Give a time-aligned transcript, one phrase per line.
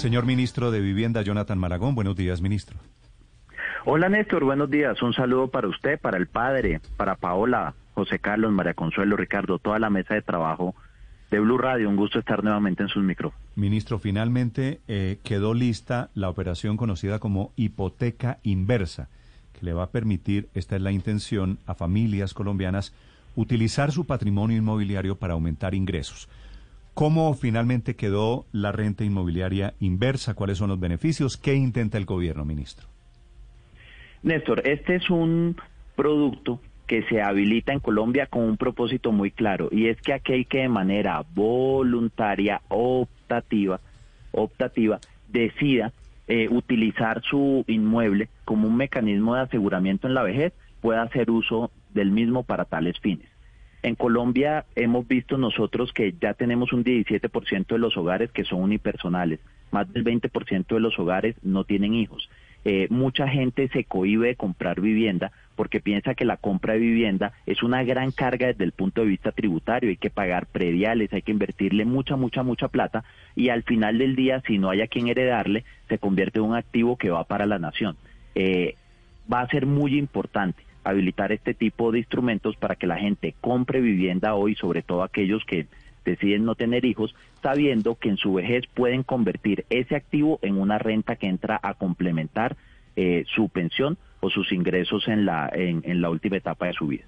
[0.00, 2.78] Señor ministro de Vivienda, Jonathan Maragón, buenos días, ministro.
[3.84, 5.02] Hola Néstor, buenos días.
[5.02, 9.78] Un saludo para usted, para el padre, para Paola, José Carlos, María Consuelo, Ricardo, toda
[9.78, 10.74] la mesa de trabajo
[11.30, 11.86] de Blue Radio.
[11.90, 13.46] Un gusto estar nuevamente en sus micrófonos.
[13.56, 19.10] Ministro, finalmente eh, quedó lista la operación conocida como hipoteca inversa,
[19.52, 22.94] que le va a permitir, esta es la intención, a familias colombianas
[23.36, 26.26] utilizar su patrimonio inmobiliario para aumentar ingresos.
[26.94, 30.34] ¿Cómo finalmente quedó la renta inmobiliaria inversa?
[30.34, 31.36] ¿Cuáles son los beneficios?
[31.36, 32.88] ¿Qué intenta el gobierno, ministro?
[34.22, 35.56] Néstor, este es un
[35.96, 40.46] producto que se habilita en Colombia con un propósito muy claro y es que aquel
[40.46, 43.80] que de manera voluntaria, optativa,
[44.32, 44.98] optativa,
[45.28, 45.92] decida
[46.26, 51.70] eh, utilizar su inmueble como un mecanismo de aseguramiento en la vejez pueda hacer uso
[51.94, 53.29] del mismo para tales fines.
[53.82, 58.62] En Colombia hemos visto nosotros que ya tenemos un 17% de los hogares que son
[58.62, 59.40] unipersonales,
[59.70, 62.28] más del 20% de los hogares no tienen hijos.
[62.66, 67.32] Eh, mucha gente se cohibe de comprar vivienda porque piensa que la compra de vivienda
[67.46, 71.22] es una gran carga desde el punto de vista tributario, hay que pagar prediales, hay
[71.22, 73.04] que invertirle mucha, mucha, mucha plata
[73.34, 76.54] y al final del día, si no hay a quien heredarle, se convierte en un
[76.54, 77.96] activo que va para la nación.
[78.34, 78.74] Eh,
[79.32, 83.80] va a ser muy importante habilitar este tipo de instrumentos para que la gente compre
[83.80, 85.66] vivienda hoy, sobre todo aquellos que
[86.04, 90.78] deciden no tener hijos, sabiendo que en su vejez pueden convertir ese activo en una
[90.78, 92.56] renta que entra a complementar
[92.96, 97.04] eh, su pensión o sus ingresos en la, en, la última etapa de su vida.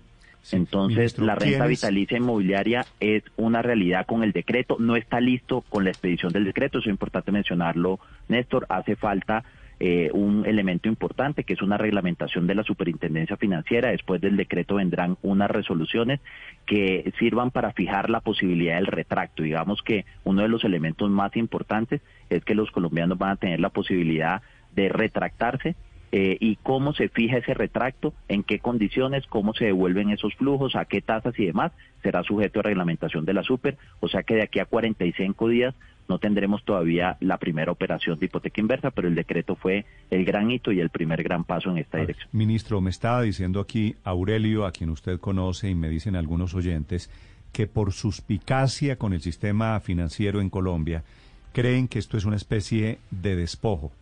[0.50, 5.84] Entonces, la renta vitalicia inmobiliaria es una realidad con el decreto, no está listo con
[5.84, 9.44] la expedición del decreto, eso es importante mencionarlo, Néstor, hace falta
[9.84, 13.90] eh, un elemento importante que es una reglamentación de la superintendencia financiera.
[13.90, 16.20] Después del decreto vendrán unas resoluciones
[16.66, 19.42] que sirvan para fijar la posibilidad del retracto.
[19.42, 23.58] Digamos que uno de los elementos más importantes es que los colombianos van a tener
[23.58, 24.40] la posibilidad
[24.72, 25.74] de retractarse
[26.14, 30.76] eh, y cómo se fija ese retracto, en qué condiciones, cómo se devuelven esos flujos,
[30.76, 34.34] a qué tasas y demás, será sujeto a reglamentación de la super, o sea que
[34.34, 35.74] de aquí a 45 días
[36.08, 40.50] no tendremos todavía la primera operación de hipoteca inversa, pero el decreto fue el gran
[40.50, 42.28] hito y el primer gran paso en esta dirección.
[42.32, 47.10] Ministro, me estaba diciendo aquí Aurelio, a quien usted conoce y me dicen algunos oyentes,
[47.52, 51.04] que por suspicacia con el sistema financiero en Colombia,
[51.52, 53.92] creen que esto es una especie de despojo.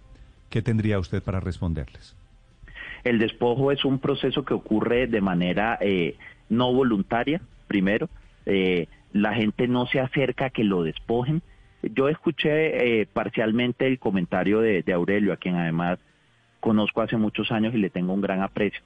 [0.51, 2.17] ¿Qué tendría usted para responderles?
[3.05, 6.17] El despojo es un proceso que ocurre de manera eh,
[6.49, 8.11] no voluntaria, primero.
[8.47, 11.41] Eh, la gente no se acerca a que lo despojen.
[11.83, 15.99] Yo escuché eh, parcialmente el comentario de, Aurelio, a quien además
[16.59, 18.83] conozco hace muchos años y le tengo un gran aprecio.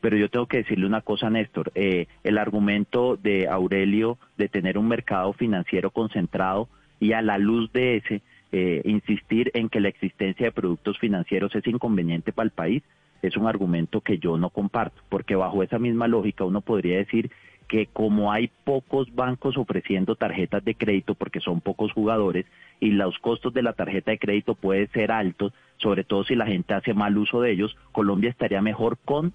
[0.00, 1.70] Pero yo tengo que decirle una cosa, Néstor.
[1.74, 6.68] el argumento de Aurelio de tener un mercado financiero concentrado
[6.98, 8.22] y a la luz de ese
[8.52, 12.82] eh, insistir en que la existencia de productos financieros es inconveniente para el país
[13.22, 17.30] es un argumento que yo no comparto, porque bajo esa misma lógica uno podría decir
[17.68, 22.44] que como hay pocos bancos ofreciendo tarjetas de crédito porque son pocos jugadores
[22.80, 26.46] y los costos de la tarjeta de crédito pueden ser altos, sobre todo si la
[26.46, 29.32] gente hace mal uso de ellos, Colombia estaría mejor con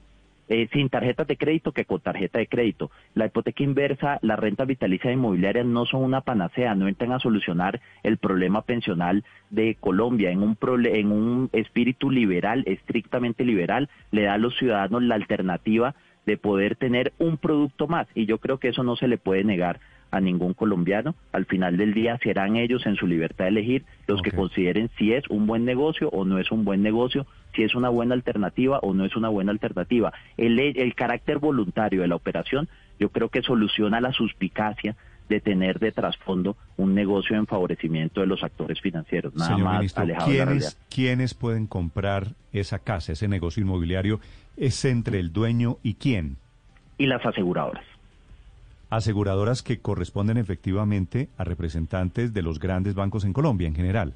[0.49, 2.91] eh, sin tarjetas de crédito que con tarjeta de crédito.
[3.13, 7.81] La hipoteca inversa, la renta vitalicia inmobiliaria no son una panacea, no entran a solucionar
[8.03, 10.31] el problema pensional de Colombia.
[10.31, 15.95] En un, en un espíritu liberal, estrictamente liberal, le da a los ciudadanos la alternativa
[16.25, 18.07] de poder tener un producto más.
[18.13, 19.79] Y yo creo que eso no se le puede negar
[20.11, 21.15] a ningún colombiano.
[21.31, 25.13] Al final del día serán ellos en su libertad de elegir los que consideren si
[25.13, 27.25] es un buen negocio o no es un buen negocio,
[27.55, 30.13] si es una buena alternativa o no es una buena alternativa.
[30.37, 32.67] El, el carácter voluntario de la operación
[32.99, 34.95] yo creo que soluciona la suspicacia
[35.29, 40.31] de tener de trasfondo un negocio en favorecimiento de los actores financieros, nada más alejado
[40.31, 40.73] de la realidad.
[40.89, 44.21] ¿Quiénes pueden comprar esa casa, ese negocio inmobiliario?
[44.55, 46.37] ¿Es entre el dueño y quién?
[46.97, 47.83] Y las aseguradoras
[48.89, 54.13] aseguradoras que corresponden efectivamente a representantes de los grandes bancos en Colombia en general.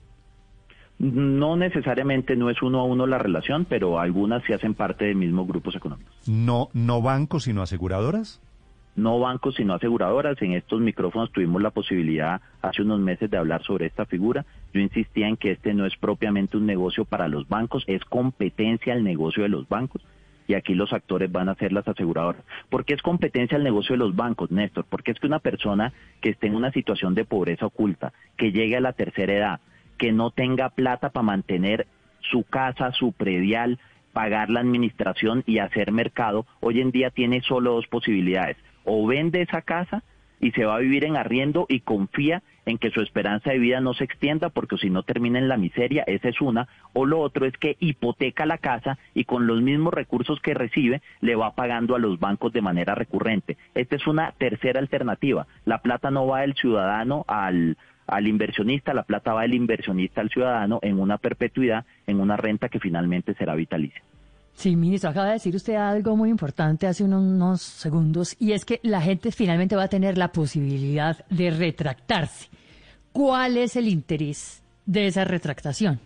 [1.00, 5.16] No necesariamente no es uno a uno la relación, pero algunas sí hacen parte de
[5.16, 6.14] mismos grupos económicos.
[6.28, 8.40] No, no bancos, sino aseguradoras.
[8.96, 10.40] No bancos, sino aseguradoras.
[10.41, 14.46] En estos micrófonos tuvimos la posibilidad hace unos meses de hablar sobre esta figura.
[14.73, 18.94] Yo insistía en que este no es propiamente un negocio para los bancos, es competencia
[18.94, 20.03] al negocio de los bancos
[20.52, 22.44] y aquí los actores van a ser las aseguradoras.
[22.70, 24.86] ¿Por qué es competencia el negocio de los bancos, Néstor?
[24.90, 28.76] Porque es que una persona que esté en una situación de pobreza oculta, que llegue
[28.76, 29.59] a la tercera edad,
[29.98, 31.88] que no tenga plata para mantener
[32.20, 33.80] su casa, su predial,
[34.12, 38.58] pagar la administración y hacer mercado, hoy en día tiene solo dos posibilidades.
[38.84, 40.04] O vende esa casa
[40.41, 43.79] y se va a vivir en arriendo y confía en que su esperanza de vida
[43.79, 47.20] no se extienda porque si no termina en la miseria, esa es una, o lo
[47.20, 51.55] otro es que hipoteca la casa y con los mismos recursos que recibe le va
[51.55, 53.58] pagando a los bancos de manera recurrente.
[53.76, 55.47] Esta es una tercera alternativa.
[55.66, 57.78] La plata no va del ciudadano al,
[58.08, 62.70] al inversionista, la plata va del inversionista al ciudadano en una perpetuidad, en una renta
[62.70, 64.02] que finalmente será vitalicia.
[64.61, 68.79] Sí, ministro, acaba de decir usted algo muy importante hace unos, segundos y es que
[68.84, 72.47] la gente finalmente va a tener la posibilidad de retractarse.
[73.11, 75.99] ¿Cuál es el interés de esa retractación?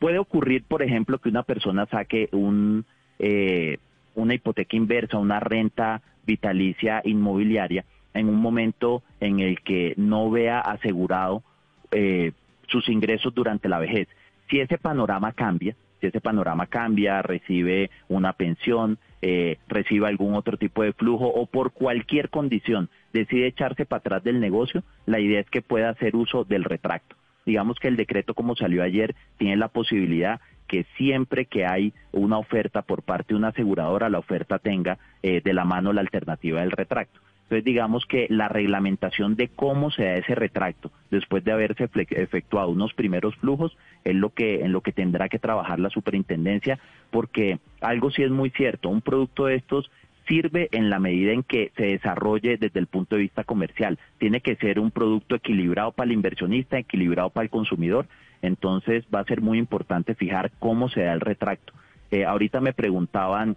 [0.00, 2.84] Puede ocurrir, por ejemplo, que una persona saque un,
[3.20, 3.78] eh,
[4.16, 7.84] una hipoteca inversa, una renta vitalicia inmobiliaria
[8.14, 11.44] en un momento en el que no vea asegurado
[11.92, 12.32] eh,
[12.66, 14.08] sus ingresos durante la vejez.
[14.50, 20.58] Si ese panorama cambia, si ese panorama cambia, recibe una pensión, eh, recibe algún otro
[20.58, 25.40] tipo de flujo o por cualquier condición decide echarse para atrás del negocio, la idea
[25.40, 27.16] es que pueda hacer uso del retracto.
[27.46, 32.36] Digamos que el decreto como salió ayer tiene la posibilidad que siempre que hay una
[32.36, 36.60] oferta por parte de una aseguradora, la oferta tenga eh, de la mano la alternativa
[36.60, 37.20] del retracto.
[37.44, 42.70] Entonces, digamos que la reglamentación de cómo se da ese retracto después de haberse efectuado
[42.70, 46.78] unos primeros flujos es lo que en lo que tendrá que trabajar la superintendencia,
[47.10, 49.90] porque algo sí es muy cierto, un producto de estos
[50.26, 53.98] sirve en la medida en que se desarrolle desde el punto de vista comercial.
[54.18, 58.06] Tiene que ser un producto equilibrado para el inversionista, equilibrado para el consumidor.
[58.42, 61.72] Entonces va a ser muy importante fijar cómo se da el retracto.
[62.10, 63.56] Eh, ahorita me preguntaban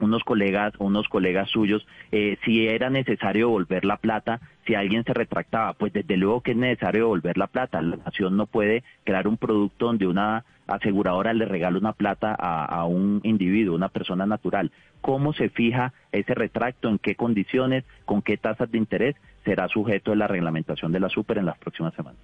[0.00, 5.14] unos colegas, unos colegas suyos, eh, si era necesario devolver la plata, si alguien se
[5.14, 7.80] retractaba, pues desde luego que es necesario devolver la plata.
[7.82, 12.64] La nación no puede crear un producto donde una aseguradora le regala una plata a,
[12.64, 14.70] a un individuo, una persona natural.
[15.00, 16.88] ¿Cómo se fija ese retracto?
[16.88, 17.84] ¿En qué condiciones?
[18.04, 19.16] ¿Con qué tasas de interés?
[19.44, 22.20] Será sujeto de la reglamentación de la super en las próximas semanas.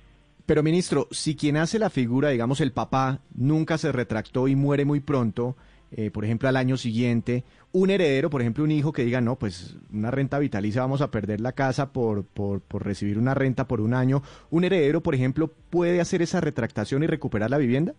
[0.47, 4.85] Pero ministro, si quien hace la figura, digamos el papá, nunca se retractó y muere
[4.85, 5.57] muy pronto,
[5.93, 9.37] eh, por ejemplo, al año siguiente, un heredero, por ejemplo, un hijo que diga, no,
[9.37, 13.67] pues una renta vitalicia, vamos a perder la casa por, por, por recibir una renta
[13.67, 17.95] por un año, ¿un heredero, por ejemplo, puede hacer esa retractación y recuperar la vivienda?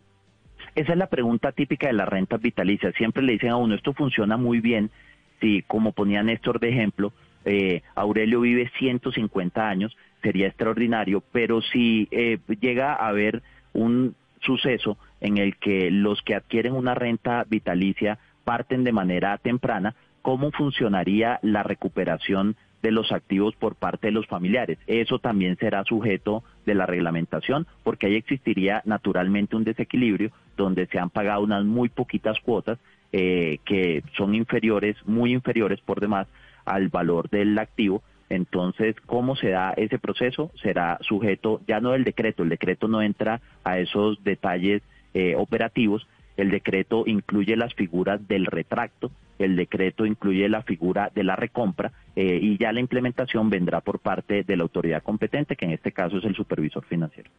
[0.76, 2.94] Esa es la pregunta típica de las rentas vitalicias.
[2.96, 4.92] Siempre le dicen a uno, esto funciona muy bien,
[5.40, 7.14] si como ponía Néstor de ejemplo,
[7.46, 13.44] eh, Aurelio vive 150 años, sería extraordinario, pero si eh, llega a haber
[13.74, 19.96] un suceso en el que los que adquieren una renta vitalicia parten de manera temprana,
[20.22, 24.78] ¿cómo funcionaría la recuperación de los activos por parte de los familiares?
[24.88, 31.00] Eso también será sujeto de la reglamentación, porque ahí existiría naturalmente un desequilibrio donde se
[31.00, 32.78] han pagado unas muy poquitas cuotas
[33.12, 36.28] eh, que son inferiores, muy inferiores por demás
[36.66, 40.52] al valor del activo entonces, ¿cómo se da ese proceso?
[40.62, 44.82] Será sujeto ya no del decreto, el decreto no entra a esos detalles
[45.16, 51.24] eh, operativos, el decreto incluye las figuras del retracto, el decreto incluye la figura de
[51.24, 55.64] la recompra eh, y ya la implementación vendrá por parte de la autoridad competente, que
[55.64, 57.32] en este caso es el supervisor financiero.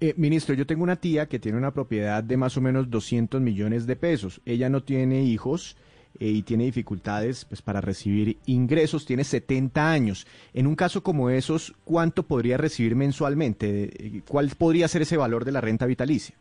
[0.00, 3.40] Eh, ministro, yo tengo una tía que tiene una propiedad de más o menos 200
[3.40, 4.40] millones de pesos.
[4.46, 5.76] Ella no tiene hijos
[6.20, 10.24] y tiene dificultades pues, para recibir ingresos, tiene 70 años.
[10.54, 14.22] En un caso como esos, ¿cuánto podría recibir mensualmente?
[14.28, 16.36] ¿Cuál podría ser ese valor de la renta vitalicia?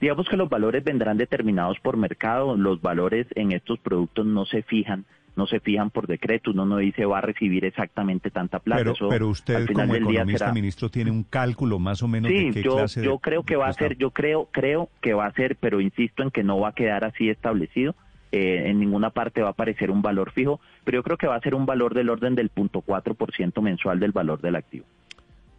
[0.00, 4.62] Digamos que los valores vendrán determinados por mercado, los valores en estos productos no se
[4.62, 5.04] fijan
[5.36, 8.84] no se fijan por decreto, uno no dice va a recibir exactamente tanta plata.
[8.84, 12.76] Pero, pero usted como economista, ministro, tiene un cálculo más o menos de qué yo,
[12.76, 15.80] clase yo creo que va a ser, yo creo, creo que va a ser, pero
[15.80, 17.94] insisto en que no va a quedar así establecido.
[18.32, 21.36] Eh, en ninguna parte va a aparecer un valor fijo, pero yo creo que va
[21.36, 24.56] a ser un valor del orden del punto cuatro por ciento mensual del valor del
[24.56, 24.86] activo.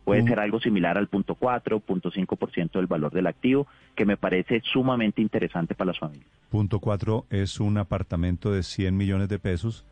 [0.05, 0.27] Puede mm.
[0.27, 4.05] ser algo similar al punto cuatro, punto cinco por ciento del valor del activo, que
[4.05, 6.27] me parece sumamente interesante para las familias.
[6.49, 9.83] Punto cuatro es un apartamento de 100 millones de pesos.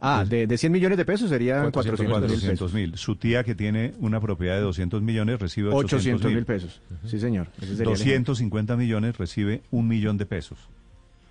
[0.00, 2.96] Ah, de, de 100 millones de pesos sería 400 mil.
[2.96, 6.80] Su tía que tiene una propiedad de 200 millones recibe 800 mil pesos.
[7.04, 7.48] Sí, señor.
[7.60, 10.70] 250 millones recibe un millón de pesos.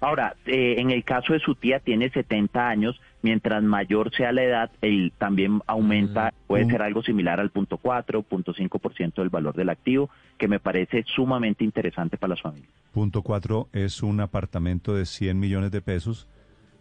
[0.01, 4.43] Ahora, eh, en el caso de su tía tiene 70 años, mientras mayor sea la
[4.43, 6.47] edad, él también aumenta, mm.
[6.47, 10.59] puede ser algo similar al punto 4, punto 5% del valor del activo, que me
[10.59, 12.71] parece sumamente interesante para las familias.
[12.93, 16.27] Punto 4 es un apartamento de 100 millones de pesos.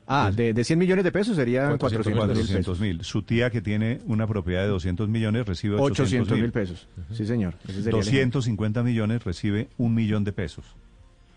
[0.06, 3.04] Ah, de, de 100 millones de pesos sería 400 mil.
[3.04, 6.88] Su tía que tiene una propiedad de 200 millones recibe 800 mil pesos.
[7.12, 7.56] Sí, señor.
[7.66, 10.76] 250 millones recibe un millón de pesos.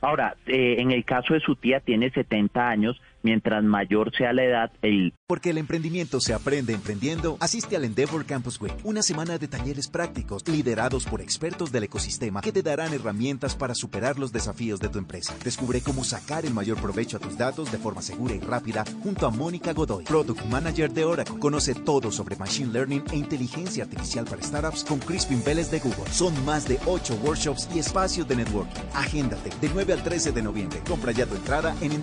[0.02, 4.44] Ahora, eh, en el caso de su tía tiene 70 años, mientras mayor sea la
[4.44, 9.38] edad, el porque el emprendimiento se aprende emprendiendo, asiste al Endeavor Campus Week, una semana
[9.38, 14.34] de talleres prácticos liderados por expertos del ecosistema que te darán herramientas para superar los
[14.34, 15.34] desafíos de tu empresa.
[15.42, 19.26] Descubre cómo sacar el mayor provecho a tus datos de forma segura y rápida junto
[19.26, 21.40] a Mónica Godoy, Product Manager de Oracle.
[21.40, 26.12] Conoce todo sobre Machine Learning e inteligencia artificial para startups con Crispin Vélez de Google.
[26.12, 28.82] Son más de 8 workshops y espacios de networking.
[28.94, 30.82] Agéndate de 9 al 13 de noviembre.
[30.86, 31.94] Compra ya tu entrada en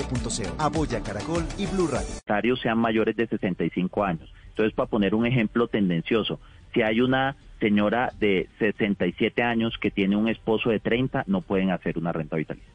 [0.00, 0.62] endeavor.org.co.
[0.62, 1.88] Apoya Caracol y Blue
[2.26, 4.32] Radio sean mayores de 65 años.
[4.48, 6.40] Entonces, para poner un ejemplo tendencioso,
[6.74, 11.70] si hay una señora de 67 años que tiene un esposo de 30, no pueden
[11.70, 12.70] hacer una renta vitalicia.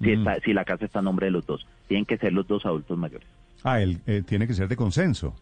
[0.00, 0.26] Si, mm.
[0.44, 2.96] si la casa está a nombre de los dos, tienen que ser los dos adultos
[2.96, 3.28] mayores.
[3.62, 5.34] Ah, él eh, tiene que ser de consenso.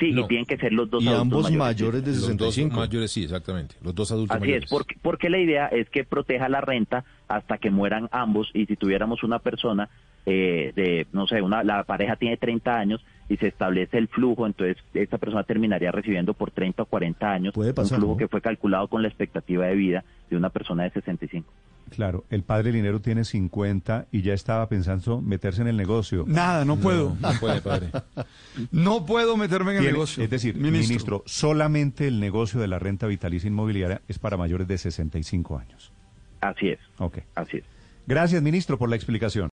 [0.00, 2.74] Sí, y tienen que ser los dos y adultos ambos mayores, de 65.
[2.74, 3.74] mayores, sí, exactamente.
[3.82, 4.64] Los dos adultos Así mayores.
[4.64, 8.64] es, porque, porque la idea es que proteja la renta hasta que mueran ambos y
[8.64, 9.90] si tuviéramos una persona
[10.24, 14.46] eh, de, no sé, una, la pareja tiene 30 años y se establece el flujo,
[14.46, 18.88] entonces esta persona terminaría recibiendo por 30 o 40 años un flujo que fue calculado
[18.88, 21.46] con la expectativa de vida de una persona de 65.
[21.90, 26.24] Claro, el padre Linero tiene 50 y ya estaba pensando meterse en el negocio.
[26.26, 27.16] Nada, no puedo.
[27.20, 27.90] No, puede, padre.
[28.70, 30.22] no puedo meterme en el negocio.
[30.22, 31.22] Es decir, ministro.
[31.26, 35.92] solamente el negocio de la renta vitalicia inmobiliaria es para mayores de 65 años.
[36.40, 36.78] Así es.
[36.98, 37.18] Ok.
[37.34, 37.64] Así es.
[38.06, 39.48] Gracias, ministro, por la explicación.